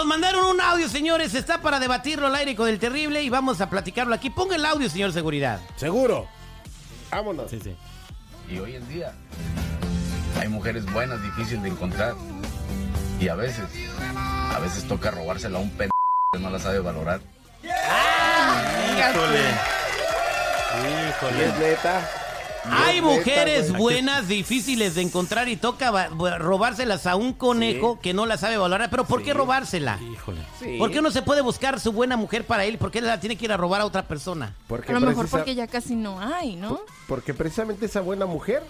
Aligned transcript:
Nos 0.00 0.06
mandaron 0.06 0.46
un 0.46 0.58
audio, 0.62 0.88
señores. 0.88 1.34
Está 1.34 1.60
para 1.60 1.78
debatirlo 1.78 2.28
al 2.28 2.34
aire 2.34 2.56
con 2.56 2.66
el 2.66 2.78
terrible 2.78 3.22
y 3.22 3.28
vamos 3.28 3.60
a 3.60 3.68
platicarlo 3.68 4.14
aquí. 4.14 4.30
Ponga 4.30 4.56
el 4.56 4.64
audio, 4.64 4.88
señor 4.88 5.12
Seguridad. 5.12 5.60
Seguro. 5.76 6.26
Vámonos. 7.10 7.50
Sí, 7.50 7.60
sí. 7.62 7.76
Y 8.48 8.58
hoy 8.60 8.76
en 8.76 8.88
día 8.88 9.12
hay 10.40 10.48
mujeres 10.48 10.90
buenas, 10.90 11.22
difíciles 11.22 11.62
de 11.64 11.68
encontrar. 11.68 12.14
Y 13.20 13.28
a 13.28 13.34
veces, 13.34 13.66
a 14.16 14.58
veces 14.60 14.88
toca 14.88 15.10
robársela 15.10 15.58
a 15.58 15.60
un 15.60 15.68
pendejo 15.68 15.92
que 16.32 16.38
no 16.38 16.48
la 16.48 16.58
sabe 16.58 16.78
valorar. 16.78 17.20
Híjole. 17.62 19.40
¿Y 20.78 21.10
Híjole. 21.10 21.44
es 21.44 21.58
neta? 21.58 22.19
Hay 22.64 22.96
¿Y 22.96 22.98
es 22.98 23.04
neta, 23.04 23.16
mujeres 23.16 23.72
buenas, 23.72 24.28
difíciles 24.28 24.94
de 24.94 25.02
encontrar 25.02 25.48
y 25.48 25.56
toca 25.56 26.08
robárselas 26.38 27.06
a 27.06 27.16
un 27.16 27.32
conejo 27.32 27.98
que 28.00 28.12
no 28.12 28.26
la 28.26 28.36
sabe 28.36 28.56
valorar. 28.58 28.90
Pero 28.90 29.04
¿por 29.04 29.22
qué 29.22 29.32
robársela? 29.34 29.98
Híjole. 30.12 30.40
Sí. 30.58 30.76
¿Por 30.78 30.90
qué 30.90 31.00
no 31.00 31.10
se 31.10 31.22
puede 31.22 31.40
buscar 31.40 31.80
su 31.80 31.92
buena 31.92 32.16
mujer 32.16 32.46
para 32.46 32.64
él? 32.64 32.76
¿Por 32.78 32.90
qué 32.90 33.00
la 33.00 33.18
tiene 33.18 33.36
que 33.36 33.46
ir 33.46 33.52
a 33.52 33.56
robar 33.56 33.80
a 33.80 33.86
otra 33.86 34.06
persona? 34.06 34.54
Porque 34.66 34.90
A 34.92 34.94
lo 34.94 35.00
mejor 35.00 35.24
precisa- 35.24 35.36
porque 35.38 35.54
ya 35.54 35.66
casi 35.66 35.94
no 35.96 36.20
hay, 36.20 36.56
¿no? 36.56 36.80
Porque 37.08 37.32
precisamente 37.34 37.86
esa 37.86 38.00
buena 38.02 38.26
mujer 38.26 38.62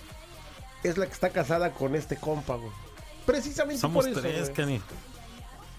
es 0.85 0.97
la 0.97 1.07
que 1.07 1.13
está 1.13 1.31
casada 1.31 1.73
con 1.73 1.95
este 1.97 2.17
compa, 2.17 2.55
güey. 2.57 2.71
Precisamente 3.27 3.81
Somos 3.81 4.05
por 4.05 4.13
eso, 4.13 4.21
tres, 4.21 4.43
güey. 4.43 4.55
Kenny. 4.55 4.81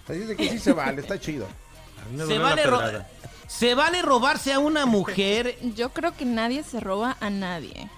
Así 0.07 0.19
es 0.21 0.27
de 0.27 0.35
que 0.35 0.49
sí 0.49 0.59
se 0.59 0.73
vale, 0.73 1.01
está 1.01 1.19
chido. 1.19 1.45
A 1.45 2.09
mí 2.09 2.17
me 2.17 2.25
Se 2.25 2.35
duele 2.35 2.39
la 2.39 2.43
vale, 2.49 2.63
ro- 2.65 2.79
pedrada. 2.79 3.09
se 3.47 3.75
vale 3.75 4.01
robarse 4.01 4.51
a 4.53 4.59
una 4.59 4.85
mujer. 4.85 5.57
Yo 5.75 5.89
creo 5.89 6.15
que 6.15 6.25
nadie 6.25 6.63
se 6.63 6.79
roba 6.81 7.15
a 7.21 7.29
nadie. 7.29 7.89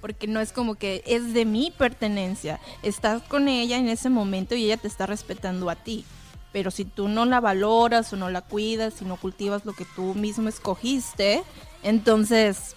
Porque 0.00 0.26
no 0.26 0.40
es 0.40 0.52
como 0.52 0.74
que 0.74 1.02
es 1.06 1.32
de 1.32 1.44
mi 1.44 1.70
pertenencia. 1.70 2.60
Estás 2.82 3.22
con 3.22 3.48
ella 3.48 3.78
en 3.78 3.88
ese 3.88 4.08
momento 4.10 4.54
y 4.54 4.64
ella 4.64 4.76
te 4.76 4.88
está 4.88 5.06
respetando 5.06 5.70
a 5.70 5.76
ti. 5.76 6.04
Pero 6.52 6.70
si 6.70 6.84
tú 6.84 7.08
no 7.08 7.24
la 7.24 7.40
valoras 7.40 8.12
o 8.12 8.16
no 8.16 8.30
la 8.30 8.40
cuidas, 8.40 8.94
si 8.94 9.04
no 9.04 9.16
cultivas 9.16 9.64
lo 9.64 9.72
que 9.72 9.84
tú 9.96 10.14
mismo 10.14 10.48
escogiste, 10.48 11.42
entonces 11.82 12.74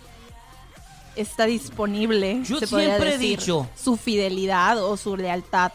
está 1.16 1.46
disponible, 1.46 2.42
Yo 2.44 2.60
se 2.60 2.68
siempre 2.68 3.16
he 3.16 3.18
dicho. 3.18 3.68
su 3.76 3.98
fidelidad 3.98 4.84
o 4.84 4.98
su 4.98 5.18
lealtad. 5.18 5.72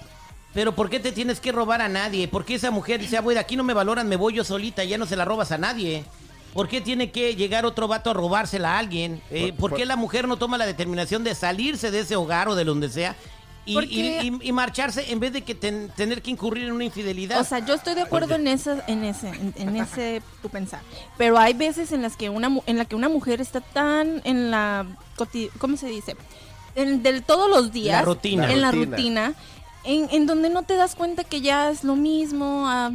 Pero 0.54 0.74
¿por 0.74 0.88
qué 0.88 1.00
te 1.00 1.12
tienes 1.12 1.40
que 1.40 1.50
robar 1.50 1.82
a 1.82 1.88
nadie? 1.88 2.28
¿Por 2.28 2.44
qué 2.44 2.54
esa 2.54 2.70
mujer 2.70 3.00
dice, 3.00 3.16
ah, 3.16 3.24
aquí 3.38 3.56
no 3.56 3.64
me 3.64 3.74
valoran, 3.74 4.08
me 4.08 4.16
voy 4.16 4.34
yo 4.34 4.44
solita, 4.44 4.84
ya 4.84 4.98
no 4.98 5.06
se 5.06 5.16
la 5.16 5.24
robas 5.24 5.50
a 5.50 5.58
nadie? 5.58 6.04
¿Por 6.54 6.68
qué 6.68 6.80
tiene 6.80 7.10
que 7.10 7.34
llegar 7.34 7.66
otro 7.66 7.88
vato 7.88 8.10
a 8.10 8.14
robársela 8.14 8.76
a 8.76 8.78
alguien? 8.78 9.20
Eh, 9.30 9.48
Por- 9.48 9.56
¿Por, 9.58 9.70
por- 9.70 9.78
qué 9.78 9.84
la 9.86 9.96
mujer 9.96 10.26
no 10.28 10.36
toma 10.36 10.56
la 10.56 10.66
determinación 10.66 11.24
de 11.24 11.34
salirse 11.34 11.90
de 11.90 12.00
ese 12.00 12.16
hogar 12.16 12.48
o 12.48 12.54
de 12.54 12.64
donde 12.64 12.88
sea 12.88 13.16
y, 13.66 13.74
Porque- 13.74 13.88
y- 14.22 14.28
y- 14.28 14.48
y 14.48 14.52
marcharse 14.52 15.10
en 15.10 15.20
vez 15.20 15.32
de 15.32 15.42
que 15.42 15.54
ten- 15.54 15.90
tener 15.96 16.20
que 16.22 16.30
incurrir 16.30 16.64
en 16.64 16.72
una 16.72 16.84
infidelidad? 16.84 17.40
O 17.40 17.44
sea, 17.44 17.58
yo 17.60 17.74
estoy 17.74 17.94
de 17.94 18.02
acuerdo 18.02 18.34
en 18.36 18.46
ese, 18.46 18.76
en 18.86 19.02
ese, 19.04 19.28
en, 19.30 19.54
en 19.56 19.76
ese 19.76 20.22
tu 20.42 20.48
pensar. 20.48 20.80
Pero 21.18 21.38
hay 21.38 21.54
veces 21.54 21.90
en 21.90 22.02
las 22.02 22.16
que 22.16 22.28
una 22.30 22.48
mu- 22.48 22.62
en 22.66 22.78
la 22.78 22.84
que 22.84 22.94
una 22.94 23.08
mujer 23.08 23.40
está 23.40 23.60
tan 23.60 24.20
en 24.24 24.50
la 24.50 24.86
¿cómo 25.58 25.76
se 25.76 25.86
dice? 25.88 26.14
En, 26.76 27.02
del 27.02 27.22
todos 27.22 27.48
los 27.48 27.72
días. 27.72 28.00
La 28.00 28.02
rutina. 28.04 28.52
En 28.52 28.60
La 28.60 28.66
la 28.66 28.72
rutina. 28.72 28.96
rutina. 28.96 29.34
En, 29.84 30.08
en 30.10 30.26
donde 30.26 30.48
no 30.50 30.62
te 30.62 30.76
das 30.76 30.94
cuenta 30.94 31.24
que 31.24 31.40
ya 31.40 31.70
es 31.70 31.84
lo 31.84 31.94
mismo. 31.96 32.64
ah, 32.66 32.90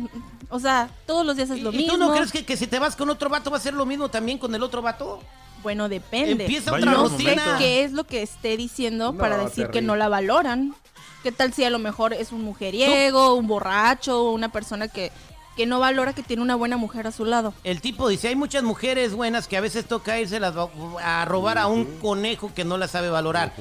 o 0.50 0.60
sea, 0.60 0.90
todos 1.06 1.26
los 1.26 1.36
días 1.36 1.50
es 1.52 1.62
lo 1.62 1.72
¿Y, 1.72 1.76
y 1.76 1.78
mismo. 1.80 1.94
tú 1.94 2.00
no 2.00 2.12
crees 2.14 2.32
que, 2.32 2.44
que 2.44 2.58
si 2.58 2.66
te 2.68 2.80
vas 2.80 2.96
con 2.96 3.10
otro 3.10 3.30
vato 3.30 3.52
va 3.52 3.58
a 3.58 3.62
ser 3.62 3.74
lo 3.76 3.86
mismo 3.86 4.10
también 4.10 4.38
con 4.40 4.54
el 4.56 4.64
otro 4.64 4.82
vato? 4.82 5.20
Bueno, 5.62 5.90
depende. 5.90 6.46
Empieza 6.46 6.74
otra 6.74 6.92
no 6.92 7.10
sé 7.10 7.38
qué 7.58 7.84
es 7.84 7.92
lo 7.92 8.06
que 8.06 8.22
esté 8.22 8.56
diciendo 8.58 9.12
No, 9.12 9.18
para 9.20 9.38
decir 9.38 9.68
que 9.68 9.82
no 9.82 9.96
la 9.96 10.08
valoran. 10.10 10.74
¿Qué 11.22 11.32
tal 11.34 11.54
si 11.54 11.66
a 11.66 11.70
lo 11.70 11.80
mejor 11.80 12.14
es 12.14 12.32
un 12.32 12.44
mujeriego, 12.44 13.36
un 13.36 13.46
borracho, 13.48 14.32
una 14.32 14.50
persona 14.54 14.88
que, 14.88 15.12
que 15.58 15.66
no 15.66 15.80
valora 15.82 16.14
que 16.14 16.24
tiene 16.24 16.42
una 16.42 16.56
buena 16.56 16.78
mujer 16.78 17.08
a 17.08 17.12
su 17.12 17.26
lado? 17.26 17.54
El 17.66 17.82
tipo 17.82 18.08
dice, 18.08 18.30
hay 18.30 18.38
muchas 18.38 18.64
mujeres 18.64 19.14
buenas 19.14 19.48
que 19.50 19.58
a 19.58 19.62
veces 19.62 19.86
toca 19.86 20.18
irse 20.18 20.38
a 20.38 21.26
robar 21.26 21.58
a 21.58 21.68
un 21.68 21.84
conejo 22.00 22.54
que 22.56 22.64
no 22.64 22.78
la 22.78 22.88
sabe 22.88 23.10
valorar. 23.10 23.52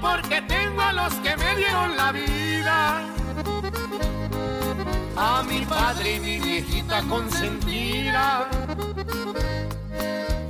Porque 0.00 0.42
tengo 0.42 0.80
a 0.80 0.92
los 0.92 1.14
que 1.14 1.36
me 1.36 1.56
dieron 1.56 1.96
la 1.96 2.12
vida. 2.12 3.02
A 5.16 5.42
mi 5.42 5.60
padre 5.64 6.16
y 6.16 6.20
mi 6.20 6.38
viejita 6.38 7.02
consentida. 7.02 8.48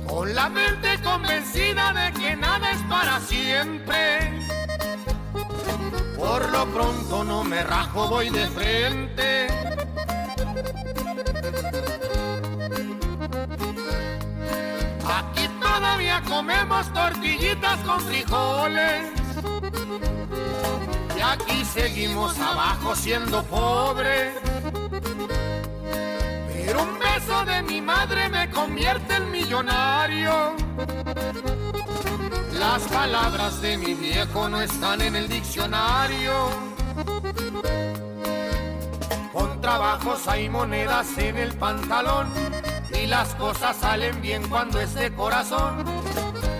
Con 0.07 0.33
la 0.33 0.49
mente 0.49 0.99
convencida 1.03 1.93
de 1.93 2.13
que 2.13 2.35
nada 2.35 2.71
es 2.71 2.81
para 2.83 3.19
siempre. 3.19 4.41
Por 6.17 6.49
lo 6.51 6.65
pronto 6.67 7.23
no 7.23 7.43
me 7.43 7.63
rajo, 7.63 8.07
voy 8.07 8.29
de 8.29 8.47
frente. 8.47 9.47
Aquí 15.07 15.47
todavía 15.61 16.21
comemos 16.27 16.91
tortillitas 16.93 17.79
con 17.81 17.99
frijoles. 18.01 19.24
Aquí 21.35 21.65
seguimos 21.65 22.39
abajo 22.39 22.95
siendo 22.95 23.43
pobres. 23.43 24.35
Pero 26.47 26.81
un 26.81 26.97
beso 26.97 27.45
de 27.45 27.61
mi 27.63 27.81
madre 27.81 28.29
me 28.29 28.49
convierte 28.49 29.15
en 29.15 29.31
millonario. 29.31 30.55
Las 32.57 32.83
palabras 32.83 33.61
de 33.61 33.77
mi 33.77 33.93
viejo 33.95 34.47
no 34.47 34.61
están 34.61 35.01
en 35.01 35.17
el 35.17 35.27
diccionario. 35.27 36.49
Con 39.33 39.59
trabajos 39.59 40.25
hay 40.29 40.47
monedas 40.47 41.17
en 41.17 41.35
el 41.35 41.53
pantalón 41.55 42.29
y 42.93 43.07
las 43.07 43.35
cosas 43.35 43.75
salen 43.75 44.21
bien 44.21 44.47
cuando 44.47 44.79
es 44.79 44.93
de 44.93 45.13
corazón. 45.13 45.83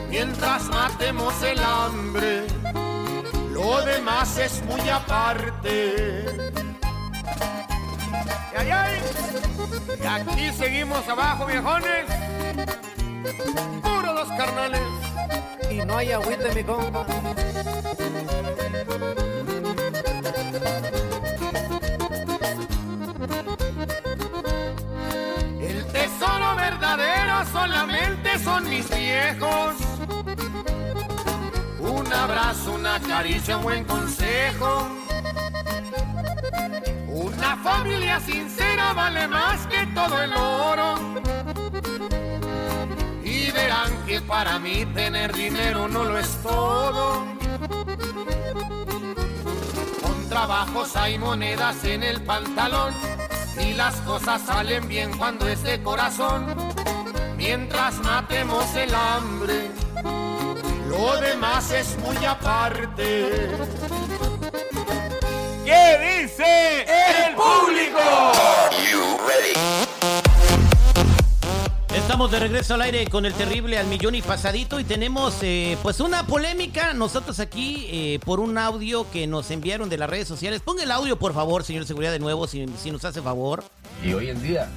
Mientras 0.10 0.64
matemos 0.66 1.34
el 1.44 1.64
hambre, 1.64 2.46
lo 3.66 3.82
demás 3.82 4.38
es 4.38 4.62
muy 4.64 4.88
aparte. 4.90 6.26
Y, 8.54 8.58
ay, 8.58 8.70
ay, 8.72 9.02
y 10.02 10.06
aquí 10.06 10.52
seguimos 10.54 11.08
abajo, 11.10 11.48
viejones. 11.48 12.06
Puro 13.82 14.14
los 14.14 14.28
carnales. 14.38 14.82
Y 15.72 15.78
no 15.78 15.98
hay 15.98 16.12
agüita, 16.12 16.54
mi 16.54 16.64
compa. 16.64 17.06
El 25.60 25.86
tesoro 25.88 27.46
solamente 27.52 28.40
son 28.40 28.70
mis 28.70 28.88
viejos. 28.90 29.95
Un 31.88 32.12
abrazo, 32.12 32.74
una 32.74 33.00
caricia, 33.00 33.58
un 33.58 33.64
buen 33.64 33.84
consejo. 33.86 34.88
Una 37.08 37.56
familia 37.58 38.20
sincera 38.20 38.94
vale 38.94 39.28
más 39.28 39.68
que 39.68 39.86
todo 39.94 40.22
el 40.22 40.34
oro. 40.34 40.96
Y 43.24 43.52
verán 43.52 43.92
que 44.06 44.20
para 44.22 44.60
mí 44.60 44.86
tener 44.94 45.34
dinero 45.34 45.88
no 45.88 46.04
lo 46.04 46.18
es 46.18 46.42
todo. 46.42 47.26
Con 50.02 50.30
trabajos 50.30 50.96
hay 50.96 51.18
monedas 51.18 51.84
en 51.86 52.04
el 52.04 52.22
pantalón. 52.24 52.94
Y 53.60 53.74
las 53.74 53.96
cosas 54.02 54.42
salen 54.42 54.88
bien 54.88 55.16
cuando 55.18 55.48
es 55.48 55.64
de 55.64 55.82
corazón. 55.82 56.56
Mientras 57.38 58.00
matemos 58.00 58.76
el 58.76 58.94
hambre, 58.94 59.70
lo 60.96 61.20
demás 61.20 61.72
es 61.72 61.98
muy 62.00 62.26
aparte. 62.26 63.30
¿Qué 65.66 66.22
dice 66.22 66.86
el 67.28 67.36
público? 67.36 68.00
Estamos 71.94 72.32
de 72.32 72.40
regreso 72.40 72.76
al 72.76 72.82
aire 72.82 73.08
con 73.08 73.26
el 73.26 73.34
terrible 73.34 73.78
al 73.78 73.88
millón 73.88 74.16
y 74.16 74.22
pasadito 74.22 74.80
y 74.80 74.84
tenemos 74.84 75.36
eh, 75.42 75.78
pues 75.82 76.00
una 76.00 76.26
polémica 76.26 76.94
nosotros 76.94 77.40
aquí 77.40 77.88
eh, 77.90 78.20
por 78.24 78.40
un 78.40 78.58
audio 78.58 79.10
que 79.12 79.28
nos 79.28 79.52
enviaron 79.52 79.90
de 79.90 79.98
las 79.98 80.10
redes 80.10 80.28
sociales. 80.28 80.62
Ponga 80.62 80.84
el 80.84 80.92
audio 80.92 81.18
por 81.18 81.34
favor, 81.34 81.64
señor 81.64 81.86
Seguridad, 81.86 82.12
de 82.12 82.20
nuevo, 82.20 82.48
si, 82.48 82.66
si 82.82 82.92
nos 82.92 83.04
hace 83.04 83.22
favor. 83.22 83.64
Y 84.04 84.14
hoy 84.14 84.30
en 84.30 84.42
día 84.42 84.70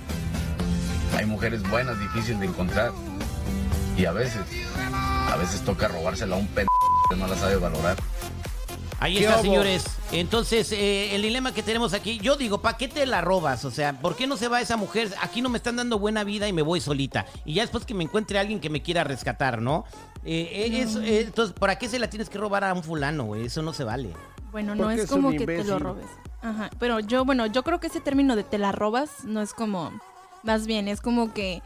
hay 1.17 1.27
mujeres 1.27 1.63
buenas, 1.69 1.99
difíciles 2.01 2.41
de 2.41 2.47
encontrar. 2.47 2.93
Y 3.97 4.05
a 4.05 4.13
veces, 4.13 4.43
a 5.33 5.37
veces 5.37 5.61
toca 5.63 5.89
robársela 5.89 6.37
a 6.37 6.39
un 6.39 6.47
pendejo 6.49 6.69
que 7.11 7.17
no 7.17 7.27
la 7.27 7.37
sabe 7.37 7.57
valorar. 7.57 7.97
Ahí 9.01 9.15
¿Qué 9.19 9.27
está, 9.27 9.41
señores. 9.41 9.85
Entonces, 10.11 10.73
eh, 10.73 11.15
el 11.15 11.23
dilema 11.23 11.55
que 11.55 11.63
tenemos 11.63 11.93
aquí, 11.93 12.19
yo 12.19 12.35
digo, 12.37 12.61
¿para 12.61 12.77
qué 12.77 12.89
te 12.89 13.07
la 13.07 13.21
robas? 13.21 13.65
O 13.65 13.71
sea, 13.71 13.93
¿por 14.01 14.17
qué 14.17 14.27
no 14.27 14.37
se 14.37 14.49
va 14.49 14.61
esa 14.61 14.77
mujer? 14.77 15.15
Aquí 15.23 15.41
no 15.41 15.49
me 15.51 15.59
están 15.59 15.77
dando 15.77 16.01
buena 16.01 16.25
vida 16.25 16.49
y 16.49 16.53
me 16.53 16.63
voy 16.63 16.81
solita. 16.81 17.25
Y 17.45 17.55
ya 17.55 17.63
después 17.63 17.85
que 17.85 17.95
me 17.95 18.03
encuentre 18.03 18.41
alguien 18.41 18.59
que 18.59 18.71
me 18.71 18.83
quiera 18.83 19.05
rescatar, 19.05 19.63
¿no? 19.63 19.85
Eh, 20.25 20.51
eh, 20.53 20.81
eso, 20.83 21.01
eh, 21.01 21.21
entonces, 21.21 21.55
¿para 21.57 21.79
qué 21.79 21.89
se 21.89 22.01
la 22.01 22.11
tienes 22.11 22.29
que 22.29 22.39
robar 22.39 22.65
a 22.65 22.75
un 22.75 22.83
fulano, 22.83 23.25
güey? 23.25 23.47
Eso 23.47 23.63
no 23.63 23.73
se 23.73 23.85
vale. 23.85 24.11
Bueno, 24.51 24.75
no 24.75 24.85
Porque 24.85 24.97
es 24.97 25.05
es 25.05 25.11
como 25.11 25.31
que 25.31 25.47
te 25.47 25.63
lo 25.63 25.79
robes. 25.79 26.07
Ajá, 26.43 26.69
pero 26.81 26.99
yo, 26.99 27.25
bueno, 27.25 27.47
yo 27.47 27.63
creo 27.63 27.79
que 27.79 27.87
ese 27.87 28.01
término 28.01 28.35
de 28.35 28.43
te 28.43 28.59
la 28.59 28.73
robas 28.73 29.11
no 29.25 29.43
es 29.43 29.53
como, 29.55 29.93
más 30.43 30.67
bien, 30.67 30.89
es 30.89 31.01
como 31.01 31.33
que... 31.33 31.63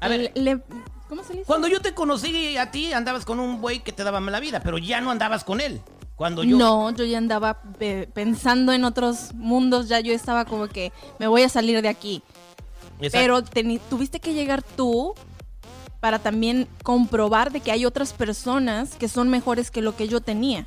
A 0.00 0.08
ver. 0.08 0.32
le- 0.34 0.42
le- 0.42 0.62
¿Cómo 1.08 1.22
se 1.24 1.34
le? 1.34 1.42
Cuando 1.42 1.68
yo 1.68 1.80
te 1.80 1.94
conocí 1.94 2.56
a 2.56 2.70
ti, 2.70 2.92
andabas 2.92 3.24
con 3.24 3.40
un 3.40 3.60
güey 3.60 3.80
que 3.80 3.92
te 3.92 4.04
daba 4.04 4.20
mala 4.20 4.40
vida, 4.40 4.60
pero 4.60 4.78
ya 4.78 5.00
no 5.00 5.10
andabas 5.10 5.44
con 5.44 5.60
él. 5.60 5.80
Cuando 6.16 6.42
yo... 6.42 6.56
No, 6.56 6.90
yo 6.90 7.04
ya 7.04 7.18
andaba 7.18 7.60
eh, 7.78 8.08
pensando 8.12 8.72
en 8.72 8.84
otros 8.84 9.34
mundos, 9.34 9.88
ya 9.88 10.00
yo 10.00 10.12
estaba 10.14 10.46
como 10.46 10.66
que 10.68 10.92
me 11.18 11.26
voy 11.26 11.42
a 11.42 11.48
salir 11.48 11.82
de 11.82 11.88
aquí. 11.88 12.22
Exacto. 13.00 13.50
Pero 13.52 13.78
tuviste 13.90 14.18
que 14.18 14.32
llegar 14.32 14.62
tú 14.62 15.14
para 16.00 16.18
también 16.18 16.68
comprobar 16.82 17.52
de 17.52 17.60
que 17.60 17.70
hay 17.70 17.84
otras 17.84 18.12
personas 18.12 18.94
que 18.96 19.08
son 19.08 19.28
mejores 19.28 19.70
que 19.70 19.82
lo 19.82 19.94
que 19.94 20.08
yo 20.08 20.20
tenía. 20.20 20.66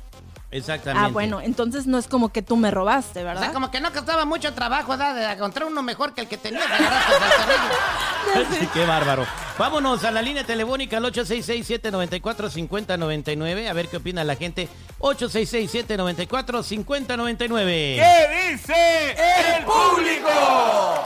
Exactamente. 0.52 1.06
Ah, 1.06 1.10
bueno, 1.12 1.40
entonces 1.40 1.86
no 1.86 1.96
es 1.96 2.08
como 2.08 2.30
que 2.32 2.42
tú 2.42 2.56
me 2.56 2.72
robaste, 2.72 3.22
O 3.22 3.24
¿verdad? 3.24 3.40
sea, 3.42 3.52
como 3.52 3.70
que 3.70 3.80
no 3.80 3.92
costaba 3.92 4.24
mucho 4.24 4.52
trabajo, 4.52 4.90
¿verdad? 4.90 5.14
De 5.14 5.24
encontrar 5.32 5.68
uno 5.68 5.80
mejor 5.82 6.12
que 6.12 6.22
el 6.22 6.26
que 6.28 6.38
tenías. 6.38 6.66
te 6.66 6.72
agarraste 6.74 7.14
al 8.34 8.42
terrible. 8.48 8.58
Sí, 8.60 8.66
qué 8.74 8.84
bárbaro. 8.84 9.24
Vámonos 9.58 10.02
a 10.04 10.10
la 10.10 10.22
línea 10.22 10.42
telefónica 10.44 10.96
al 10.96 11.04
866-794-5099. 11.04 13.68
A 13.68 13.72
ver 13.72 13.86
qué 13.88 13.98
opina 13.98 14.24
la 14.24 14.34
gente. 14.34 14.68
866-794-5099. 14.98 17.96
¿Qué 17.96 18.50
dice 18.52 19.14
el 19.56 19.64
público? 19.64 20.28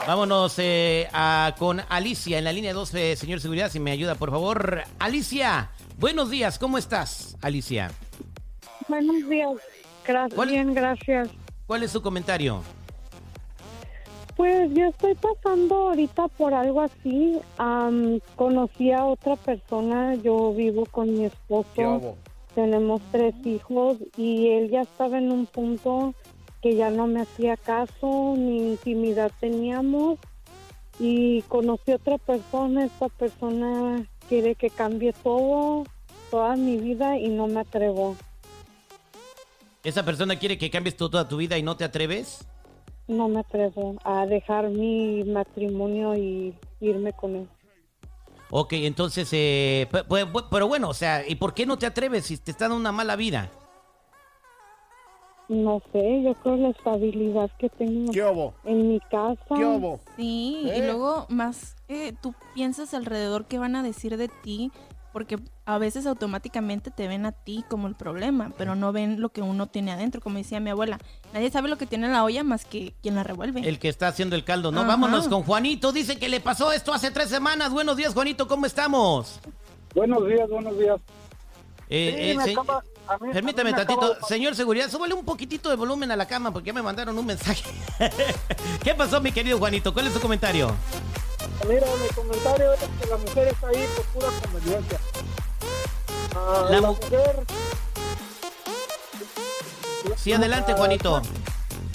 Vámonos 0.06 0.54
eh, 0.58 1.08
a- 1.12 1.54
con 1.58 1.82
Alicia 1.88 2.38
en 2.38 2.44
la 2.44 2.52
línea 2.52 2.72
2, 2.72 2.94
eh, 2.94 3.16
señor 3.16 3.40
Seguridad, 3.40 3.70
si 3.70 3.80
me 3.80 3.90
ayuda, 3.90 4.14
por 4.14 4.30
favor. 4.30 4.84
Alicia, 4.98 5.70
buenos 5.98 6.30
días, 6.30 6.58
¿cómo 6.58 6.78
estás, 6.78 7.36
Alicia? 7.42 7.90
Buenos 8.88 9.28
días. 9.28 9.52
Gra- 10.06 10.28
¿Cuál- 10.34 10.48
Bien, 10.50 10.74
gracias. 10.74 11.28
¿Cuál 11.66 11.82
es 11.82 11.90
su 11.92 12.02
comentario? 12.02 12.60
Pues 14.36 14.72
yo 14.74 14.86
estoy 14.86 15.14
pasando 15.14 15.88
ahorita 15.88 16.28
por 16.28 16.52
algo 16.54 16.80
así. 16.82 17.38
Am, 17.56 18.18
conocí 18.36 18.90
a 18.92 19.04
otra 19.04 19.36
persona. 19.36 20.14
Yo 20.16 20.52
vivo 20.52 20.84
con 20.86 21.12
mi 21.12 21.20
¿Qué 21.20 21.26
esposo. 21.26 22.16
Tenemos 22.54 23.00
tres 23.10 23.34
hijos 23.44 23.96
y 24.16 24.48
él 24.48 24.70
ya 24.70 24.82
estaba 24.82 25.18
en 25.18 25.30
un 25.32 25.46
punto 25.46 26.14
que 26.62 26.76
ya 26.76 26.90
no 26.90 27.06
me 27.06 27.22
hacía 27.22 27.56
caso, 27.56 28.34
ni 28.36 28.72
intimidad 28.72 29.30
teníamos. 29.40 30.18
Y 30.98 31.42
conocí 31.42 31.92
a 31.92 31.96
otra 31.96 32.18
persona. 32.18 32.84
Esta 32.84 33.08
persona 33.08 34.04
quiere 34.28 34.54
que 34.56 34.68
cambie 34.70 35.12
todo, 35.12 35.84
toda 36.30 36.56
mi 36.56 36.76
vida 36.76 37.18
y 37.18 37.28
no 37.28 37.46
me 37.46 37.60
atrevo. 37.60 38.16
¿Esa 39.84 40.04
persona 40.04 40.38
quiere 40.38 40.56
que 40.58 40.70
cambies 40.70 40.96
tú 40.96 41.08
toda 41.10 41.28
tu 41.28 41.36
vida 41.36 41.58
y 41.58 41.62
no 41.62 41.76
te 41.76 41.84
atreves? 41.84 42.46
No 43.06 43.28
me 43.28 43.40
atrevo 43.40 43.96
a 44.04 44.24
dejar 44.26 44.70
mi 44.70 45.22
matrimonio 45.24 46.14
y 46.16 46.54
irme 46.80 47.12
con 47.12 47.36
él. 47.36 47.48
Ok, 48.50 48.72
entonces, 48.74 49.28
eh, 49.32 49.86
pe- 49.90 50.04
pe- 50.04 50.26
pe- 50.26 50.44
pero 50.50 50.68
bueno, 50.68 50.88
o 50.88 50.94
sea, 50.94 51.26
¿y 51.28 51.34
por 51.34 51.52
qué 51.54 51.66
no 51.66 51.76
te 51.76 51.86
atreves 51.86 52.26
si 52.26 52.38
te 52.38 52.50
está 52.50 52.64
dando 52.64 52.76
una 52.78 52.92
mala 52.92 53.16
vida? 53.16 53.50
No 55.48 55.82
sé, 55.92 56.22
yo 56.22 56.32
creo 56.36 56.56
la 56.56 56.70
estabilidad 56.70 57.50
que 57.58 57.68
tengo 57.68 58.10
¿Qué 58.12 58.24
hubo? 58.24 58.54
en 58.64 58.88
mi 58.88 59.00
casa. 59.10 59.54
¿Qué 59.54 59.64
hubo? 59.66 60.00
Sí, 60.16 60.62
y 60.64 60.70
¿Eh? 60.70 60.86
luego 60.86 61.26
más 61.28 61.76
eh, 61.88 62.14
tú 62.22 62.34
piensas 62.54 62.94
alrededor 62.94 63.44
qué 63.44 63.58
van 63.58 63.76
a 63.76 63.82
decir 63.82 64.16
de 64.16 64.28
ti, 64.28 64.72
porque 65.14 65.38
a 65.64 65.78
veces 65.78 66.06
automáticamente 66.06 66.90
te 66.90 67.06
ven 67.06 67.24
a 67.24 67.30
ti 67.30 67.64
como 67.70 67.86
el 67.86 67.94
problema, 67.94 68.50
pero 68.58 68.74
no 68.74 68.92
ven 68.92 69.20
lo 69.20 69.28
que 69.30 69.42
uno 69.42 69.68
tiene 69.68 69.92
adentro, 69.92 70.20
como 70.20 70.38
decía 70.38 70.58
mi 70.58 70.70
abuela. 70.70 70.98
Nadie 71.32 71.50
sabe 71.52 71.68
lo 71.68 71.78
que 71.78 71.86
tiene 71.86 72.06
en 72.06 72.12
la 72.12 72.24
olla 72.24 72.42
más 72.42 72.64
que 72.64 72.94
quien 73.00 73.14
la 73.14 73.22
revuelve. 73.22 73.60
El 73.66 73.78
que 73.78 73.88
está 73.88 74.08
haciendo 74.08 74.34
el 74.34 74.42
caldo, 74.44 74.72
¿no? 74.72 74.80
Ajá. 74.80 74.88
Vámonos 74.88 75.28
con 75.28 75.44
Juanito. 75.44 75.92
Dice 75.92 76.18
que 76.18 76.28
le 76.28 76.40
pasó 76.40 76.72
esto 76.72 76.92
hace 76.92 77.12
tres 77.12 77.28
semanas. 77.28 77.70
Buenos 77.72 77.96
días, 77.96 78.12
Juanito, 78.12 78.48
¿cómo 78.48 78.66
estamos? 78.66 79.38
Buenos 79.94 80.26
días, 80.26 80.50
buenos 80.50 80.76
días. 80.76 80.96
Eh, 81.88 82.34
Sí, 82.44 82.50
eh, 82.50 82.52
acaba- 82.52 82.82
mí- 83.20 83.32
Permítame 83.32 83.72
tantito. 83.72 84.14
de- 84.14 84.20
Señor 84.26 84.56
Seguridad, 84.56 84.90
súbele 84.90 85.14
un 85.14 85.24
poquitito 85.24 85.70
de 85.70 85.76
volumen 85.76 86.10
a 86.10 86.16
la 86.16 86.26
cama 86.26 86.52
porque 86.52 86.66
ya 86.68 86.72
me 86.72 86.82
mandaron 86.82 87.16
un 87.16 87.24
mensaje. 87.26 87.62
¿Qué 88.82 88.94
pasó, 88.96 89.20
mi 89.20 89.30
querido 89.30 89.58
Juanito? 89.58 89.92
¿Cuál 89.94 90.08
es 90.08 90.12
su 90.12 90.20
comentario? 90.20 90.74
Mira, 91.68 91.86
mi 92.02 92.08
comentario 92.14 92.72
es 92.72 92.80
que 92.80 93.06
la 93.08 93.16
mujer 93.16 93.48
está 93.48 93.68
ahí 93.68 93.86
por 93.94 94.04
pura 94.06 94.26
conveniencia. 94.42 94.98
La 96.34 96.70
la, 96.70 96.80
mu- 96.80 96.86
mujer... 96.88 97.44
Sí, 100.16 100.32
adelante, 100.32 100.72
Juanito. 100.74 101.22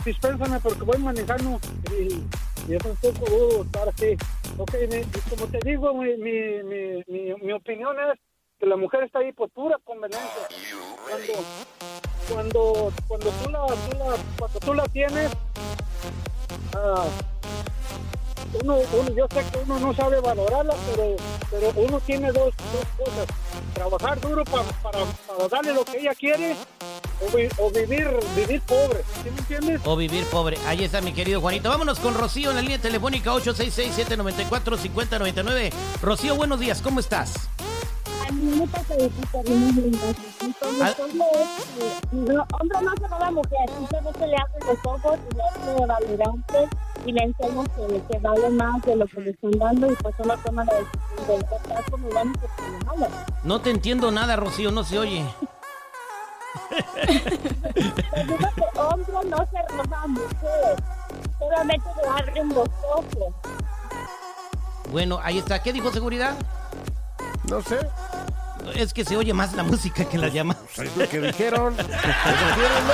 Dispénsame 0.06 0.60
porque 0.60 0.82
voy 0.84 0.98
manejando 1.00 1.60
y, 1.92 2.24
y 2.72 2.76
es 2.76 2.84
un 2.86 2.96
poco 2.96 3.30
duro 3.30 3.64
estar 3.64 3.90
así. 3.90 4.18
Ok, 4.58 4.74
mi- 4.90 5.04
como 5.30 5.48
te 5.52 5.60
digo, 5.64 5.94
mi, 5.94 6.16
mi, 6.18 6.64
mi, 6.64 7.34
mi, 7.36 7.52
opinión 7.54 7.96
es 8.00 8.20
que 8.60 8.66
la 8.66 8.76
mujer 8.78 9.04
está 9.04 9.20
ahí 9.20 9.32
por 9.34 9.50
pura 9.50 9.78
conveniencia. 9.84 10.48
Cuando, 11.08 11.34
cuando, 12.30 12.94
cuando, 13.08 13.30
tú, 13.30 13.50
la, 13.50 13.66
tú 13.68 13.98
la, 13.98 14.16
cuando 14.38 14.60
tú 14.60 14.74
la 14.74 14.84
tienes, 14.86 15.32
ah, 16.76 17.06
uno, 18.62 18.78
uno, 18.94 19.10
yo 19.16 19.28
sé 19.34 19.44
que 19.52 19.58
uno 19.66 19.80
no 19.80 19.94
sabe 19.94 20.20
valorarla, 20.20 20.74
pero, 20.92 21.16
pero 21.52 21.72
uno 21.76 22.00
tiene 22.02 22.32
dos, 22.32 22.54
dos 22.74 22.86
cosas. 23.08 23.26
Trabajar 23.74 24.20
duro 24.20 24.44
pa- 24.46 24.64
para, 24.84 25.00
para 25.28 25.48
darle 25.50 25.74
lo 25.74 25.86
que 25.86 26.00
ella 26.00 26.14
quiere 26.16 26.56
o, 27.22 27.26
o 27.66 27.70
vivir, 27.72 28.08
vivir 28.36 28.62
pobre. 28.62 29.04
¿Sí 29.24 29.30
me 29.32 29.40
entiendes? 29.40 29.82
O 29.86 29.96
vivir 29.96 30.26
pobre. 30.26 30.58
Ahí 30.66 30.84
está, 30.84 31.00
mi 31.02 31.14
querido 31.14 31.40
Juanito. 31.42 31.70
Vámonos 31.70 32.00
con 32.00 32.14
Rocío 32.16 32.50
en 32.50 32.56
la 32.58 32.62
línea 32.62 32.80
telefónica 32.80 33.32
866-794-5099. 33.34 35.72
Rocío, 36.02 36.36
buenos 36.36 36.60
días, 36.60 36.82
¿cómo 36.82 37.00
estás? 37.00 37.34
Lindas. 38.30 38.86
Entonces, 40.42 40.96
solo 40.96 41.26
no, 42.12 42.46
hombre 42.60 42.82
no 42.82 42.92
se 42.96 43.08
roba 43.08 43.28
a 43.28 43.32
mujer, 43.32 43.70
simplemente 43.78 44.28
le 44.28 44.36
abren 44.36 44.68
los 44.68 44.78
ojos 44.86 45.18
y 45.32 45.36
le 45.36 45.44
hace 45.44 45.86
valorante 45.86 46.70
y 47.06 47.12
le 47.12 47.24
enseñan 47.24 47.68
que, 47.68 48.02
que 48.12 48.18
vale 48.20 48.50
más 48.50 48.82
de 48.84 48.96
lo 48.96 49.06
que 49.08 49.22
le 49.22 49.30
están 49.32 49.52
dando 49.52 49.92
y 49.92 49.96
pues 49.96 50.16
solo 50.16 50.38
toma 50.46 50.64
la 50.66 50.74
decisión 50.74 51.40
de 51.40 51.46
caso 51.68 51.98
me 51.98 52.10
dan 52.10 52.34
que 52.34 52.48
se 52.48 52.86
malo. 52.86 53.08
No 53.44 53.62
te 53.62 53.72
entiendo 53.72 54.12
nada, 54.12 54.36
Rocío, 54.36 54.72
no 54.72 54.84
se 54.84 55.00
oye. 55.00 55.26
Que 56.70 56.84
hombre 58.80 59.14
no 59.30 59.38
se 59.38 59.76
roba 59.76 60.02
a 60.04 60.08
mujer, 60.08 60.76
solamente 61.40 61.90
le 62.02 62.10
abren 62.10 62.50
los 62.50 62.68
ojos. 62.96 63.34
Bueno, 64.92 65.20
ahí 65.24 65.38
está. 65.38 65.62
¿Qué 65.62 65.72
dijo 65.72 65.92
seguridad? 65.92 66.36
No 67.50 67.62
sé. 67.62 67.78
Es 68.76 68.94
que 68.94 69.04
se 69.06 69.16
oye 69.18 69.34
más 69.34 69.54
la 69.54 69.64
música 69.64 70.06
que 70.06 70.18
las 70.18 70.34
llamadas. 70.34 70.62
Es 70.78 70.96
lo 70.98 71.08
que 71.10 71.20
dijeron. 71.20 71.76
Que 71.76 71.84
dijeron, 71.84 72.88
¿no? 72.88 72.94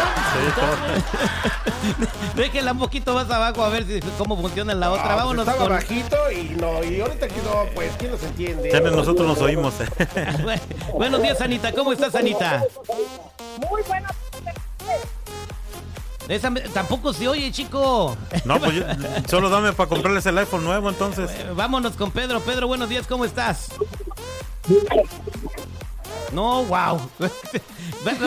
Déjenla 2.35 2.71
un 2.73 2.79
poquito 2.79 3.13
más 3.13 3.29
abajo 3.29 3.63
a 3.63 3.69
ver 3.69 3.85
si, 3.85 3.99
cómo 4.17 4.39
funciona 4.39 4.73
la 4.73 4.91
otra. 4.91 5.03
Ah, 5.03 5.07
pues 5.07 5.17
Vámonos 5.17 5.47
estaba 5.47 5.65
con... 5.67 5.75
bajito 5.75 6.15
y 6.31 6.43
no, 6.59 6.83
y 6.83 7.01
ahorita 7.01 7.27
que 7.27 7.41
no, 7.41 7.65
pues, 7.73 7.91
¿quién 7.97 8.11
los 8.11 8.23
entiende? 8.23 8.69
Ya 8.71 8.79
nosotros 8.79 9.27
nos 9.27 9.39
oímos. 9.39 9.73
eh. 9.79 10.59
Buenos 10.93 11.21
días, 11.21 11.39
Anita. 11.41 11.71
¿Cómo 11.73 11.93
estás, 11.93 12.15
Anita? 12.15 12.63
Muy 13.69 13.81
buena. 13.83 14.09
Esa 16.27 16.49
me- 16.49 16.61
tampoco 16.61 17.13
se 17.13 17.27
oye, 17.27 17.51
chico. 17.51 18.17
No, 18.45 18.59
pues 18.59 18.73
yo- 18.73 18.83
solo 19.29 19.49
dame 19.49 19.73
para 19.73 19.87
comprarles 19.87 20.25
el 20.25 20.37
iPhone 20.39 20.63
nuevo 20.63 20.89
entonces. 20.89 21.29
Vámonos 21.55 21.93
con 21.93 22.11
Pedro. 22.11 22.39
Pedro, 22.41 22.67
buenos 22.67 22.89
días. 22.89 23.05
¿Cómo 23.07 23.25
estás? 23.25 23.69
No, 26.31 26.63
wow. 26.65 26.99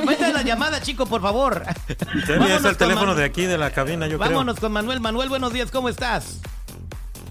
Vete 0.06 0.24
a 0.24 0.32
la 0.32 0.42
llamada, 0.42 0.80
chico, 0.80 1.06
por 1.06 1.20
favor. 1.20 1.62
Sí, 1.86 1.94
es 2.22 2.28
Vámonos 2.28 2.56
el 2.58 2.62
con 2.62 2.76
teléfono 2.76 3.06
Manu- 3.12 3.14
de 3.16 3.24
aquí 3.24 3.44
de 3.44 3.58
la 3.58 3.70
cabina, 3.70 4.06
yo 4.06 4.18
creo. 4.18 4.30
Vámonos 4.30 4.58
con 4.60 4.72
Manuel. 4.72 5.00
Manuel, 5.00 5.28
buenos 5.28 5.52
días. 5.52 5.70
¿Cómo 5.70 5.88
estás? 5.88 6.40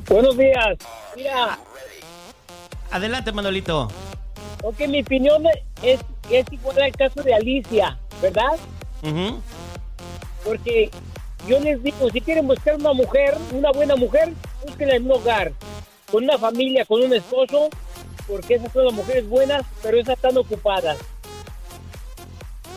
Buenos 0.07 0.37
días. 0.37 0.77
Mira, 1.15 1.57
Adelante, 2.91 3.31
Manuelito. 3.31 3.89
ok, 4.63 4.79
mi 4.87 5.01
opinión 5.01 5.43
es, 5.81 5.99
es 6.29 6.45
igual 6.51 6.81
al 6.81 6.91
caso 6.93 7.21
de 7.23 7.33
Alicia, 7.33 7.97
¿verdad? 8.21 8.53
Ujú. 9.03 9.41
Porque 10.45 10.89
yo 11.47 11.59
les 11.59 11.81
digo, 11.83 12.09
si 12.11 12.21
quieren 12.21 12.47
buscar 12.47 12.75
una 12.75 12.93
mujer, 12.93 13.37
una 13.51 13.71
buena 13.71 13.95
mujer, 13.97 14.31
búsquenla 14.65 14.95
en 14.95 15.05
un 15.05 15.11
hogar, 15.13 15.51
con 16.09 16.23
una 16.23 16.37
familia, 16.37 16.85
con 16.85 17.01
un 17.03 17.13
esposo, 17.13 17.69
porque 18.27 18.55
esas 18.55 18.72
son 18.72 18.86
las 18.86 18.93
mujeres 18.93 19.27
buenas, 19.27 19.63
pero 19.81 19.98
esas 19.98 20.15
están 20.15 20.38
ocupadas. 20.38 20.98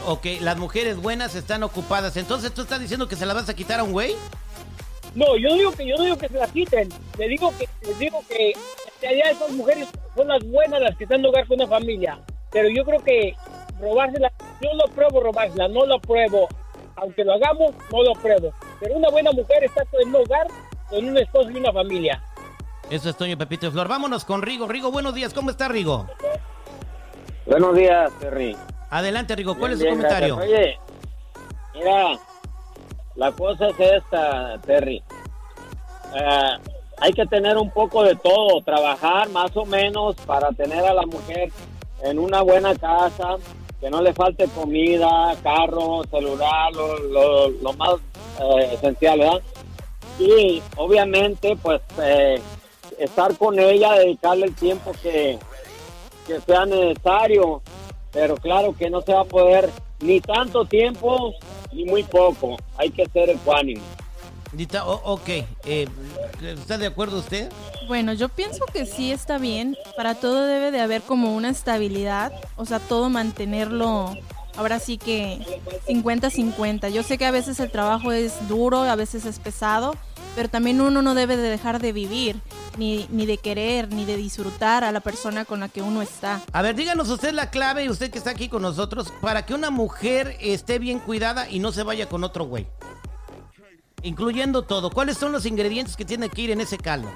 Ok, 0.07 0.27
las 0.41 0.57
mujeres 0.57 0.97
buenas 0.97 1.35
están 1.35 1.63
ocupadas. 1.63 2.17
Entonces, 2.17 2.53
¿tú 2.53 2.63
estás 2.63 2.81
diciendo 2.81 3.09
que 3.09 3.17
se 3.17 3.27
la 3.27 3.35
vas 3.35 3.49
a 3.49 3.55
quitar 3.55 3.81
a 3.81 3.83
un 3.83 3.93
güey? 3.93 4.15
No, 5.15 5.37
yo 5.37 5.55
digo 5.55 5.73
que 5.73 5.87
yo 5.87 5.97
digo 6.03 6.17
que 6.17 6.29
se 6.29 6.39
la 6.39 6.47
quiten. 6.47 6.89
Le 7.19 7.29
digo 7.29 7.53
que 7.59 7.69
les 7.87 7.99
digo 7.99 8.23
que 8.29 8.51
en 8.51 9.03
realidad 9.03 9.31
esas 9.33 9.51
mujeres 9.51 9.89
son 10.15 10.29
las 10.29 10.43
buenas 10.45 10.81
las 10.81 10.97
que 10.97 11.05
están 11.05 11.21
en 11.21 11.27
hogar 11.27 11.47
con 11.47 11.61
una 11.61 11.69
familia. 11.69 12.19
Pero 12.53 12.69
yo 12.69 12.85
creo 12.85 13.03
que 13.03 13.35
robársela, 13.81 14.33
yo 14.63 14.73
lo 14.75 14.93
pruebo 14.95 15.21
robársela, 15.21 15.69
no 15.69 15.85
lo 15.85 16.01
pruebo. 16.01 16.49
Aunque 16.97 17.25
lo 17.25 17.35
hagamos, 17.35 17.75
no 17.93 18.03
lo 18.03 18.13
pruebo. 18.15 18.53
Pero 18.79 18.97
una 18.97 19.11
buena 19.11 19.33
mujer 19.33 19.65
está 19.65 19.83
en 20.01 20.09
un 20.09 20.17
hogar 20.17 20.47
con 20.89 21.05
un 21.05 21.19
esposo 21.19 21.51
y 21.51 21.57
una 21.57 21.73
familia. 21.73 22.23
Eso 22.91 23.09
es 23.09 23.17
Toño 23.17 23.39
Pepito 23.39 23.71
Flor. 23.71 23.89
Vámonos 23.89 24.25
con 24.25 24.43
Rigo. 24.43 24.67
Rigo, 24.67 24.91
buenos 24.91 25.15
días. 25.15 25.33
¿Cómo 25.33 25.51
está 25.51 25.69
Rigo? 25.69 26.07
Buenos 27.47 27.75
días, 27.77 28.13
Terry. 28.19 28.57
Adelante, 28.91 29.37
Rigo. 29.37 29.57
¿Cuál 29.57 29.71
Bien, 29.71 29.73
es 29.75 29.79
su 29.79 29.85
bien, 29.85 29.97
comentario? 29.97 30.37
gracias. 30.37 30.59
Oye, 30.59 30.79
mira, 31.75 32.19
la 33.15 33.33
cosa 33.33 33.69
es 33.69 33.79
esta, 33.79 34.59
Terry. 34.67 35.03
Ah, 36.15 36.59
hay 36.99 37.13
que 37.13 37.25
tener 37.27 37.57
un 37.57 37.71
poco 37.71 38.03
de 38.03 38.17
todo, 38.17 38.61
trabajar 38.63 39.29
más 39.31 39.57
o 39.57 39.65
menos 39.65 40.17
para 40.27 40.51
tener 40.51 40.85
a 40.85 40.93
la 40.93 41.07
mujer 41.07 41.51
en 42.03 42.19
una 42.19 42.43
buena 42.43 42.75
casa, 42.75 43.37
que 43.81 43.89
no 43.89 44.03
le 44.03 44.13
falte 44.13 44.47
comida, 44.49 45.35
carro, 45.45 46.03
celular, 46.11 46.73
lo, 46.75 46.99
lo- 46.99 47.49
lo 47.51 47.73
más 47.75 47.95
eh, 48.41 48.71
esencial, 48.75 49.21
¿verdad? 49.21 49.41
Y 50.19 50.61
obviamente, 50.77 51.57
pues, 51.63 51.81
eh, 52.03 52.43
estar 53.05 53.37
con 53.37 53.59
ella, 53.59 53.93
dedicarle 53.95 54.47
el 54.47 54.55
tiempo 54.55 54.93
que, 55.03 55.39
que 56.27 56.41
sea 56.41 56.67
necesario, 56.67 57.63
pero 58.13 58.37
claro 58.37 58.75
que 58.77 58.91
no 58.91 59.01
se 59.01 59.13
va 59.15 59.21
a 59.23 59.25
poder 59.25 59.71
ni 60.01 60.21
tanto 60.21 60.65
tiempo 60.65 61.33
ni 61.73 61.85
muy 61.85 62.03
poco. 62.03 62.57
Hay 62.77 62.91
que 62.91 63.07
ser 63.07 63.31
ecuánime. 63.31 63.81
Dita, 64.53 64.85
o- 64.87 65.13
ok. 65.15 65.29
eh, 65.65 65.87
¿Está 66.43 66.77
de 66.79 66.87
acuerdo 66.87 67.19
usted? 67.21 67.51
Bueno, 67.87 68.13
yo 68.15 68.29
pienso 68.29 68.65
que 68.73 68.85
sí 68.87 69.13
está 69.13 69.39
bien. 69.39 69.77
Para 69.97 70.15
todo 70.17 70.45
debe 70.47 70.71
de 70.73 70.81
haber 70.81 71.03
como 71.03 71.37
una 71.37 71.51
estabilidad. 71.51 72.33
O 72.57 72.65
sea, 72.67 72.81
todo 72.81 73.09
mantenerlo 73.11 74.17
ahora 74.57 74.81
sí 74.81 74.99
que 74.99 75.39
50-50. 75.87 76.89
Yo 76.91 77.03
sé 77.05 77.17
que 77.19 77.27
a 77.27 77.31
veces 77.31 77.61
el 77.61 77.71
trabajo 77.71 78.11
es 78.13 78.49
duro, 78.49 78.83
a 78.83 78.97
veces 78.97 79.25
es 79.25 79.39
pesado, 79.39 79.95
pero 80.37 80.49
también 80.49 80.81
uno 80.81 81.03
no 81.03 81.15
debe 81.15 81.37
de 81.37 81.49
dejar 81.49 81.81
de 81.81 81.93
vivir, 81.93 82.41
ni, 82.79 83.07
ni 83.11 83.27
de 83.27 83.39
querer, 83.39 83.93
ni 83.93 84.05
de 84.05 84.17
disfrutar 84.17 84.85
a 84.85 84.93
la 84.93 85.01
persona 85.01 85.45
con 85.45 85.61
la 85.61 85.69
que 85.69 85.83
uno 85.83 86.03
está. 86.03 86.41
A 86.53 86.63
ver, 86.63 86.75
díganos 86.75 87.09
usted 87.09 87.33
la 87.33 87.51
clave, 87.51 87.89
usted 87.91 88.11
que 88.11 88.19
está 88.19 88.31
aquí 88.31 88.49
con 88.49 88.63
nosotros, 88.63 89.13
para 89.21 89.45
que 89.45 89.55
una 89.55 89.71
mujer 89.71 90.37
esté 90.41 90.79
bien 90.79 90.99
cuidada 91.01 91.49
y 91.51 91.59
no 91.59 91.73
se 91.73 91.83
vaya 91.83 92.09
con 92.09 92.25
otro 92.25 92.45
güey. 92.45 92.67
Incluyendo 94.03 94.63
todo. 94.63 94.91
¿Cuáles 94.91 95.19
son 95.19 95.31
los 95.33 95.45
ingredientes 95.45 95.95
que 95.97 96.05
tiene 96.07 96.31
que 96.31 96.43
ir 96.43 96.51
en 96.51 96.61
ese 96.63 96.79
caldo? 96.79 97.11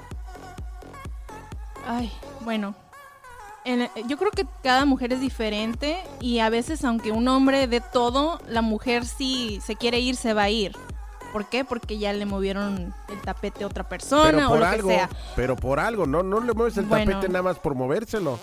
Ay, 1.87 2.11
bueno. 2.41 2.75
En- 3.63 3.89
yo 4.07 4.17
creo 4.17 4.29
que 4.29 4.45
cada 4.61 4.85
mujer 4.85 5.11
es 5.13 5.19
diferente 5.19 5.97
y 6.19 6.37
a 6.39 6.49
veces 6.49 6.83
aunque 6.83 7.11
un 7.11 7.27
hombre 7.27 7.65
dé 7.65 7.81
todo, 7.81 8.39
la 8.47 8.61
mujer 8.61 9.05
si 9.05 9.59
se 9.65 9.75
quiere 9.75 9.99
ir, 9.99 10.15
se 10.15 10.33
va 10.35 10.43
a 10.43 10.49
ir. 10.51 10.75
¿Por 11.35 11.49
qué? 11.49 11.65
Porque 11.65 11.97
ya 11.97 12.13
le 12.13 12.25
movieron 12.25 12.93
el 13.09 13.21
tapete 13.21 13.65
a 13.65 13.67
otra 13.67 13.83
persona 13.89 14.31
Pero 14.31 14.45
o 14.45 14.49
por 14.51 14.59
lo 14.61 14.65
algo, 14.67 14.87
que 14.87 14.95
sea. 14.95 15.09
pero 15.35 15.57
por 15.57 15.81
algo, 15.81 16.05
no, 16.05 16.23
no 16.23 16.39
le 16.39 16.53
mueves 16.53 16.77
el 16.77 16.85
Bueno. 16.85 17.11
tapete 17.11 17.27
nada 17.27 17.43
más 17.43 17.59
por 17.59 17.75
movérselo. 17.75 18.39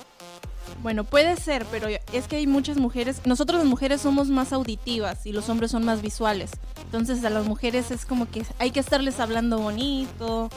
Bueno, 0.83 1.03
puede 1.05 1.37
ser, 1.37 1.65
pero 1.71 1.89
es 1.89 2.29
que 2.29 2.37
hay 2.37 2.47
muchas 2.47 2.77
mujeres, 2.77 3.23
nosotros 3.25 3.61
las 3.61 3.67
mujeres 3.67 4.03
somos 4.03 4.29
más 4.29 4.53
auditivas 4.53 5.25
y 5.25 5.33
los 5.33 5.49
hombres 5.49 5.71
son 5.71 5.87
más 5.87 6.03
visuales. 6.03 6.51
Entonces 6.85 7.25
a 7.25 7.31
las 7.31 7.47
mujeres 7.47 7.91
es 7.91 8.05
como 8.05 8.29
que 8.31 8.45
hay 8.59 8.71
que 8.73 8.81
estarles 8.81 9.21
hablando 9.21 9.59
bonito. 9.59 10.51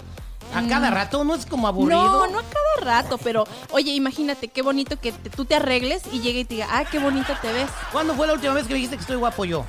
¿A 0.53 0.61
Mm. 0.61 0.67
cada 0.67 0.91
rato 0.91 1.23
no 1.23 1.35
es 1.35 1.45
como 1.45 1.69
aburrido? 1.69 2.01
No, 2.03 2.27
no 2.27 2.39
a 2.39 2.43
cada 2.43 3.01
rato, 3.01 3.17
pero 3.17 3.45
oye, 3.71 3.93
imagínate 3.93 4.49
qué 4.49 4.61
bonito 4.61 4.99
que 4.99 5.13
te- 5.13 5.29
tú 5.29 5.45
te 5.45 5.55
arregles 5.55 6.03
y 6.11 6.19
llegue 6.19 6.41
y 6.41 6.45
te 6.45 6.55
diga, 6.55 6.67
ah, 6.69 6.83
qué 6.83 6.99
bonita 6.99 7.39
te 7.41 7.53
ves. 7.53 7.69
¿Cuándo 7.93 8.13
fue 8.13 8.27
la 8.27 8.33
última 8.33 8.53
vez 8.55 8.63
que 8.67 8.73
me 8.73 8.75
dijiste 8.75 8.97
que 8.97 9.01
estoy 9.03 9.15
guapo 9.15 9.45
yo? 9.45 9.65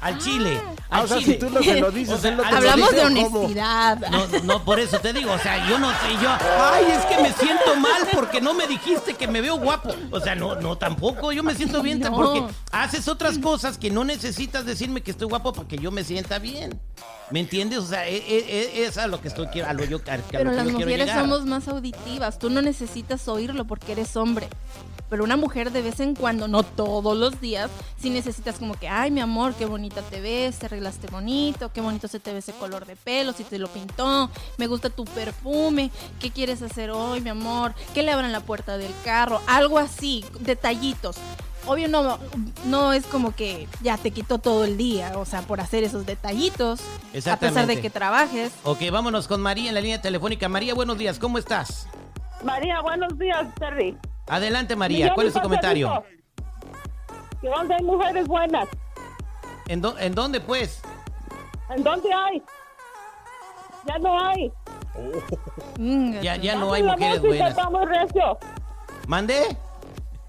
Al 0.00 0.18
chile. 0.18 0.58
Ah, 0.88 0.98
Al 0.98 1.04
o 1.04 1.08
sea, 1.08 1.18
chile. 1.18 1.32
si 1.34 1.38
tú 1.38 1.50
no 1.54 1.62
se 1.62 1.80
lo 1.80 1.90
dices, 1.90 2.24
él 2.24 2.36
lo 2.36 2.44
Hablamos 2.44 2.90
dice, 2.90 2.96
de 2.96 3.06
honestidad. 3.06 3.98
No, 4.10 4.26
no, 4.44 4.64
por 4.64 4.80
eso 4.80 4.98
te 4.98 5.12
digo, 5.12 5.32
o 5.32 5.38
sea, 5.38 5.68
yo 5.68 5.78
no 5.78 5.90
sé, 5.90 5.96
yo, 6.22 6.30
ay, 6.30 6.84
es 6.90 7.04
que 7.04 7.22
me 7.22 7.32
siento 7.32 7.76
mal 7.76 8.08
porque 8.12 8.40
no 8.40 8.54
me 8.54 8.66
dijiste 8.66 9.14
que 9.14 9.28
me 9.28 9.40
veo 9.40 9.58
guapo. 9.58 9.94
O 10.10 10.20
sea, 10.20 10.34
no, 10.34 10.56
no, 10.56 10.76
tampoco, 10.78 11.32
yo 11.32 11.42
me 11.42 11.54
siento 11.54 11.82
bien 11.82 12.00
No. 12.00 12.12
porque 12.14 12.44
haces 12.72 13.08
otras 13.08 13.38
cosas 13.38 13.76
que 13.78 13.90
no 13.90 14.04
necesitas 14.04 14.64
decirme 14.64 15.02
que 15.02 15.10
estoy 15.10 15.26
guapo 15.28 15.52
para 15.52 15.68
que 15.68 15.76
yo 15.76 15.90
me 15.90 16.02
sienta 16.02 16.38
bien. 16.38 16.80
¿Me 17.30 17.40
entiendes? 17.40 17.78
O 17.78 17.86
sea, 17.86 18.08
e- 18.08 18.16
e- 18.16 18.80
e- 18.80 18.84
es, 18.86 18.98
a 18.98 19.06
lo 19.06 19.20
que 19.20 19.28
estoy, 19.28 19.46
quiero- 19.48 19.68
a 19.68 19.72
lo 19.72 19.84
yo, 19.84 20.00
a, 20.08 20.12
a 20.14 20.16
lo 20.16 20.22
Pero 20.30 20.50
que 20.50 20.56
las 20.56 20.66
yo 20.66 20.72
mujeres 20.72 21.10
somos 21.12 21.46
más 21.46 21.68
auditivas. 21.68 22.38
Tú 22.38 22.50
no 22.50 22.60
necesitas 22.62 23.28
oírlo 23.28 23.66
porque 23.66 23.92
eres 23.92 24.16
hombre. 24.16 24.48
Pero 25.10 25.24
una 25.24 25.36
mujer 25.36 25.72
de 25.72 25.82
vez 25.82 25.98
en 26.00 26.14
cuando, 26.14 26.46
no 26.48 26.62
todos 26.62 27.16
los 27.16 27.40
días, 27.40 27.68
sí 27.98 28.10
necesitas 28.10 28.58
como 28.58 28.74
que, 28.74 28.88
ay, 28.88 29.10
mi 29.10 29.20
amor, 29.20 29.54
qué 29.54 29.66
bonita 29.66 30.02
te 30.02 30.20
ves, 30.20 30.58
te 30.58 30.66
arreglaste 30.66 31.08
bonito, 31.08 31.72
qué 31.72 31.80
bonito 31.80 32.06
se 32.06 32.20
te 32.20 32.32
ve 32.32 32.38
ese 32.38 32.52
color 32.52 32.86
de 32.86 32.94
pelo, 32.94 33.32
si 33.32 33.42
te 33.42 33.58
lo 33.58 33.66
pintó, 33.68 34.30
me 34.56 34.68
gusta 34.68 34.88
tu 34.88 35.04
perfume, 35.04 35.90
¿qué 36.20 36.30
quieres 36.30 36.62
hacer 36.62 36.90
hoy, 36.90 37.20
mi 37.20 37.30
amor? 37.30 37.74
Que 37.92 38.04
le 38.04 38.12
abran 38.12 38.30
la 38.30 38.40
puerta 38.40 38.78
del 38.78 38.92
carro, 39.04 39.42
algo 39.48 39.78
así, 39.78 40.24
detallitos. 40.38 41.16
Obvio 41.66 41.88
no, 41.88 42.18
no 42.64 42.92
es 42.92 43.04
como 43.04 43.34
que 43.34 43.68
ya 43.82 43.98
te 43.98 44.12
quitó 44.12 44.38
todo 44.38 44.64
el 44.64 44.76
día, 44.76 45.12
o 45.16 45.24
sea, 45.26 45.42
por 45.42 45.60
hacer 45.60 45.84
esos 45.84 46.06
detallitos, 46.06 46.80
a 47.30 47.36
pesar 47.36 47.66
de 47.66 47.80
que 47.80 47.90
trabajes. 47.90 48.52
Ok, 48.62 48.78
vámonos 48.90 49.28
con 49.28 49.42
María 49.42 49.68
en 49.68 49.74
la 49.74 49.80
línea 49.80 50.00
telefónica. 50.00 50.48
María, 50.48 50.72
buenos 50.72 50.96
días, 50.96 51.18
¿cómo 51.18 51.36
estás? 51.36 51.86
María, 52.42 52.80
buenos 52.80 53.18
días, 53.18 53.46
Terry. 53.56 53.98
Adelante, 54.30 54.76
María, 54.76 55.12
¿cuál 55.14 55.26
es 55.26 55.32
tu 55.32 55.40
mi 55.40 55.42
comentario? 55.42 56.04
Que 57.40 57.48
donde 57.48 57.74
hay 57.74 57.82
mujeres 57.82 58.26
buenas, 58.28 58.68
¿En, 59.66 59.80
dó- 59.82 59.98
¿En 59.98 60.14
dónde, 60.14 60.40
pues? 60.40 60.80
¿en 61.74 61.82
dónde 61.82 62.08
hay? 62.12 62.42
Ya 63.86 63.98
no 63.98 64.20
hay. 64.28 64.52
Mm, 65.78 66.20
Ya, 66.20 66.36
ya 66.36 66.54
no 66.56 66.72
hay 66.72 66.82
mujeres 66.82 67.22
música 67.22 67.28
buenas. 67.28 67.50
está 67.50 67.70
muy 67.70 67.86
recio. 67.86 68.38
¿Mandé? 69.06 69.56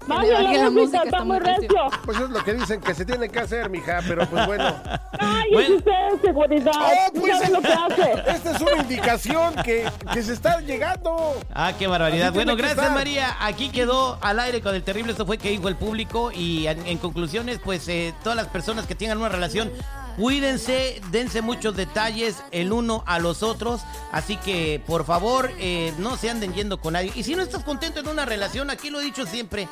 Baje 0.06 0.30
baje 0.32 0.42
la, 0.56 0.64
la 0.64 0.70
música, 0.70 1.02
está 1.04 1.24
muy 1.24 1.38
recio. 1.38 1.68
Pues 2.04 2.18
es 2.18 2.30
lo 2.30 2.44
que 2.44 2.54
dicen 2.54 2.80
que 2.80 2.94
se 2.94 3.04
tiene 3.04 3.28
que 3.28 3.38
hacer, 3.38 3.68
mija, 3.70 4.00
pero 4.06 4.26
pues 4.28 4.46
bueno. 4.46 4.74
Ay, 5.18 5.50
Bueno. 5.52 5.76
usted 5.76 5.92
es 6.14 6.20
seguridad. 6.20 6.72
Oh, 6.74 7.12
pues, 7.20 7.38
¿Sabe 7.38 7.52
lo 7.52 7.60
que 7.62 7.68
hace? 7.72 8.12
Esta 8.30 8.50
es 8.52 8.60
una 8.60 8.76
indicación 8.82 9.54
que, 9.64 9.88
que 10.12 10.22
se 10.22 10.32
está 10.32 10.60
llegando. 10.60 11.34
Ah, 11.54 11.72
qué 11.78 11.86
barbaridad. 11.86 12.32
Bueno, 12.32 12.56
gracias 12.56 12.78
estar. 12.78 12.94
María. 12.96 13.36
Aquí 13.40 13.70
quedó 13.70 14.18
al 14.20 14.40
aire 14.40 14.60
con 14.60 14.74
el 14.74 14.82
terrible. 14.82 15.12
Esto 15.12 15.26
fue 15.26 15.38
que 15.38 15.50
dijo 15.50 15.68
el 15.68 15.76
público. 15.76 16.30
Y 16.32 16.66
en, 16.66 16.86
en 16.86 16.98
conclusiones, 16.98 17.60
pues 17.62 17.86
eh, 17.88 18.14
todas 18.22 18.36
las 18.36 18.48
personas 18.48 18.86
que 18.86 18.94
tengan 18.94 19.18
una 19.18 19.28
relación 19.28 19.70
Cuídense, 20.16 21.00
dense 21.10 21.40
muchos 21.42 21.74
detalles 21.74 22.36
el 22.50 22.72
uno 22.72 23.02
a 23.06 23.18
los 23.18 23.42
otros. 23.42 23.80
Así 24.12 24.36
que, 24.36 24.82
por 24.86 25.04
favor, 25.04 25.50
eh, 25.58 25.92
no 25.98 26.16
se 26.16 26.30
anden 26.30 26.52
yendo 26.54 26.80
con 26.80 26.92
nadie. 26.94 27.12
Y 27.14 27.22
si 27.22 27.34
no 27.34 27.42
estás 27.42 27.64
contento 27.64 28.00
en 28.00 28.08
una 28.08 28.24
relación, 28.24 28.70
aquí 28.70 28.90
lo 28.90 29.00
he 29.00 29.04
dicho 29.04 29.26
siempre, 29.26 29.68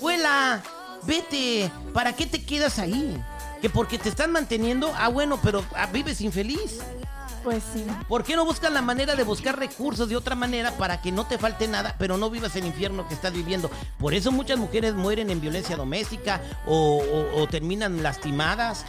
vuela, 0.00 0.62
vete. 1.04 1.70
¿Para 1.94 2.14
qué 2.14 2.26
te 2.26 2.44
quedas 2.44 2.78
ahí? 2.78 3.16
Que 3.62 3.70
porque 3.70 3.98
te 3.98 4.08
están 4.08 4.32
manteniendo, 4.32 4.92
ah, 4.96 5.08
bueno, 5.08 5.38
pero 5.42 5.64
ah, 5.74 5.86
vives 5.86 6.20
infeliz. 6.20 6.78
Pues 7.42 7.62
sí. 7.72 7.86
¿Por 8.06 8.22
qué 8.22 8.36
no 8.36 8.44
buscan 8.44 8.74
la 8.74 8.82
manera 8.82 9.14
de 9.16 9.24
buscar 9.24 9.58
recursos 9.58 10.10
de 10.10 10.16
otra 10.16 10.34
manera 10.34 10.72
para 10.72 11.00
que 11.00 11.10
no 11.10 11.26
te 11.26 11.38
falte 11.38 11.66
nada, 11.68 11.96
pero 11.98 12.18
no 12.18 12.28
vivas 12.28 12.54
el 12.56 12.66
infierno 12.66 13.08
que 13.08 13.14
estás 13.14 13.32
viviendo? 13.32 13.70
Por 13.98 14.12
eso 14.12 14.30
muchas 14.30 14.58
mujeres 14.58 14.92
mueren 14.94 15.30
en 15.30 15.40
violencia 15.40 15.74
doméstica 15.76 16.42
o, 16.66 16.98
o- 16.98 17.40
o 17.42 17.46
terminan 17.48 18.02
lastimadas 18.02 18.84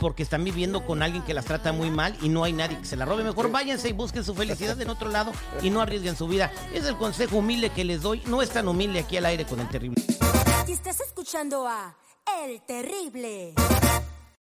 porque 0.00 0.22
están 0.22 0.44
viviendo 0.44 0.84
con 0.84 1.02
alguien 1.02 1.22
que 1.22 1.34
las 1.34 1.44
trata 1.44 1.72
muy 1.72 1.90
mal 1.90 2.16
y 2.22 2.28
no 2.28 2.44
hay 2.44 2.52
nadie 2.52 2.78
que 2.78 2.84
se 2.84 2.96
la 2.96 3.04
robe. 3.04 3.24
Mejor 3.24 3.50
váyanse 3.50 3.88
y 3.88 3.92
busquen 3.92 4.24
su 4.24 4.34
felicidad 4.34 4.80
en 4.80 4.90
otro 4.90 5.08
lado 5.08 5.32
y 5.62 5.70
no 5.70 5.80
arriesguen 5.80 6.16
su 6.16 6.28
vida. 6.28 6.50
Es 6.72 6.84
el 6.84 6.96
consejo 6.96 7.38
humilde 7.38 7.70
que 7.70 7.84
les 7.84 8.02
doy. 8.02 8.22
No 8.26 8.42
es 8.42 8.50
tan 8.50 8.68
humilde 8.68 9.00
aquí 9.00 9.16
al 9.16 9.26
aire 9.26 9.44
con 9.44 9.60
el 9.60 9.68
terrible. 9.68 10.02
Y 10.66 10.72
estás 10.72 11.00
escuchando 11.00 11.66
a 11.66 11.96
El 12.42 12.60
Terrible. 12.62 13.54